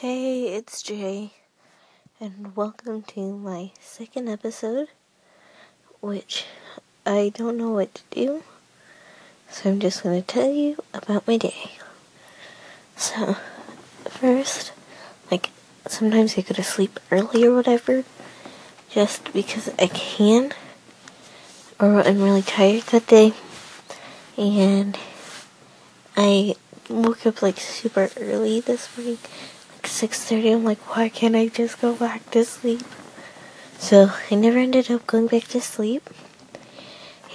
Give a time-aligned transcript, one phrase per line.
[0.00, 1.32] Hey, it's Jay,
[2.18, 4.88] and welcome to my second episode,
[6.00, 6.46] which
[7.04, 8.42] I don't know what to do,
[9.50, 11.72] so I'm just going to tell you about my day.
[12.96, 13.36] So,
[14.06, 14.72] first,
[15.30, 15.50] like,
[15.86, 18.04] sometimes I go to sleep early or whatever,
[18.88, 20.54] just because I can,
[21.78, 23.34] or I'm really tired that day,
[24.38, 24.98] and
[26.16, 26.54] I
[26.88, 29.18] woke up like super early this morning
[29.84, 32.82] 6.30, I'm like, why can't I just go back to sleep?
[33.78, 36.08] So I never ended up going back to sleep.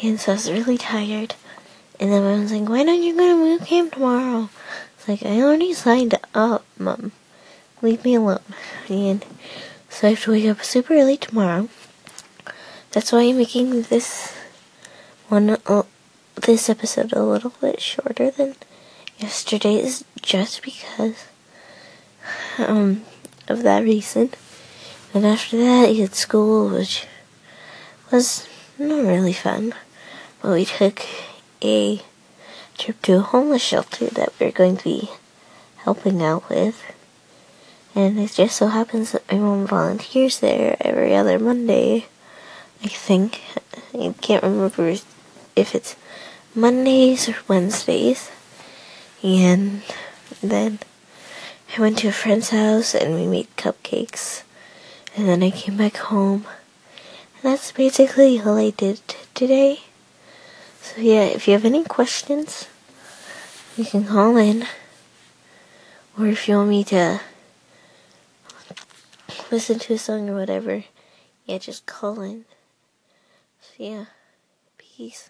[0.03, 1.35] And so I was really tired.
[1.99, 4.49] And then I was like, why don't you go to boot camp tomorrow?
[4.97, 7.11] It's like, I already signed up, Mom.
[7.81, 8.41] Leave me alone.
[8.89, 9.25] And
[9.89, 11.69] so I have to wake up super early tomorrow.
[12.91, 14.35] That's why I'm making this
[15.29, 15.83] one, uh,
[16.35, 18.55] this episode a little bit shorter than
[19.17, 21.25] yesterday's just because
[22.57, 23.03] um,
[23.47, 24.31] of that reason.
[25.13, 27.05] And after that, he had school, which
[28.11, 29.73] was not really fun.
[30.41, 31.05] But we took
[31.63, 32.01] a
[32.77, 35.09] trip to a homeless shelter that we are going to be
[35.77, 36.83] helping out with.
[37.95, 42.07] And it just so happens that my mom volunteers there every other Monday,
[42.83, 43.41] I think.
[43.93, 44.97] I can't remember
[45.55, 45.95] if it's
[46.53, 48.29] Mondays or Wednesdays.
[49.23, 49.81] And
[50.43, 50.79] then
[51.75, 54.43] I went to a friend's house and we made cupcakes.
[55.13, 56.45] And then I came back home.
[57.35, 59.01] And that's basically all I did
[59.33, 59.81] today.
[60.81, 62.69] So yeah, if you have any questions,
[63.75, 64.65] you can call in.
[66.17, 67.19] Or if you want me to
[69.51, 70.85] listen to a song or whatever,
[71.45, 72.45] yeah, just call in.
[73.59, 74.05] So yeah,
[74.77, 75.29] peace.